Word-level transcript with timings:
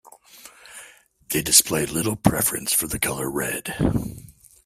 They 1.29 1.43
display 1.43 1.85
little 1.85 2.15
preference 2.15 2.73
for 2.73 2.87
the 2.87 2.97
color 2.97 3.29
red. 3.29 3.75